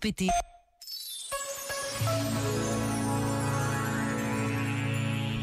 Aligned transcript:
saúde.pt. 0.00 0.49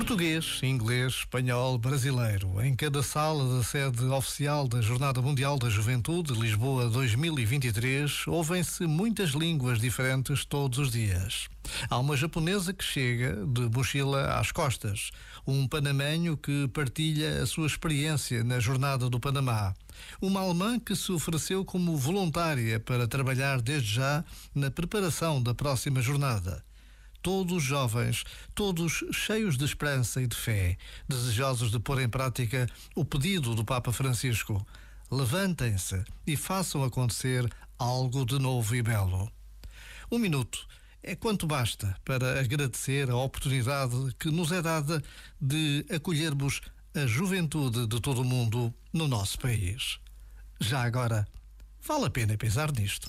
Português, 0.00 0.60
inglês, 0.62 1.12
espanhol, 1.12 1.76
brasileiro. 1.76 2.58
Em 2.62 2.74
cada 2.74 3.02
sala 3.02 3.58
da 3.58 3.62
sede 3.62 4.02
oficial 4.06 4.66
da 4.66 4.80
Jornada 4.80 5.20
Mundial 5.20 5.58
da 5.58 5.68
Juventude 5.68 6.32
Lisboa 6.32 6.88
2023, 6.88 8.26
ouvem-se 8.26 8.86
muitas 8.86 9.32
línguas 9.32 9.78
diferentes 9.78 10.46
todos 10.46 10.78
os 10.78 10.90
dias. 10.90 11.50
Há 11.90 11.98
uma 11.98 12.16
japonesa 12.16 12.72
que 12.72 12.82
chega 12.82 13.44
de 13.44 13.68
mochila 13.68 14.38
às 14.40 14.50
costas, 14.50 15.10
um 15.46 15.68
panamenho 15.68 16.34
que 16.34 16.66
partilha 16.68 17.42
a 17.42 17.46
sua 17.46 17.66
experiência 17.66 18.42
na 18.42 18.58
Jornada 18.58 19.10
do 19.10 19.20
Panamá, 19.20 19.74
uma 20.18 20.40
alemã 20.40 20.80
que 20.80 20.96
se 20.96 21.12
ofereceu 21.12 21.62
como 21.62 21.94
voluntária 21.94 22.80
para 22.80 23.06
trabalhar 23.06 23.60
desde 23.60 23.96
já 23.96 24.24
na 24.54 24.70
preparação 24.70 25.42
da 25.42 25.54
próxima 25.54 26.00
jornada 26.00 26.64
todos 27.22 27.62
jovens, 27.62 28.24
todos 28.54 29.04
cheios 29.12 29.56
de 29.56 29.64
esperança 29.64 30.20
e 30.20 30.26
de 30.26 30.36
fé, 30.36 30.76
desejosos 31.08 31.70
de 31.70 31.78
pôr 31.78 32.00
em 32.00 32.08
prática 32.08 32.66
o 32.94 33.04
pedido 33.04 33.54
do 33.54 33.64
Papa 33.64 33.92
Francisco. 33.92 34.66
Levantem-se 35.10 36.04
e 36.26 36.36
façam 36.36 36.84
acontecer 36.84 37.50
algo 37.78 38.24
de 38.24 38.38
novo 38.38 38.74
e 38.74 38.82
belo. 38.82 39.30
Um 40.10 40.18
minuto 40.18 40.66
é 41.02 41.14
quanto 41.14 41.46
basta 41.46 41.96
para 42.04 42.40
agradecer 42.40 43.10
a 43.10 43.16
oportunidade 43.16 44.14
que 44.18 44.30
nos 44.30 44.52
é 44.52 44.60
dada 44.60 45.02
de 45.40 45.84
acolhermos 45.90 46.60
a 46.94 47.06
juventude 47.06 47.86
de 47.86 48.00
todo 48.00 48.22
o 48.22 48.24
mundo 48.24 48.74
no 48.92 49.06
nosso 49.06 49.38
país. 49.38 49.98
Já 50.60 50.82
agora, 50.82 51.26
vale 51.80 52.06
a 52.06 52.10
pena 52.10 52.36
pensar 52.36 52.70
nisto. 52.72 53.08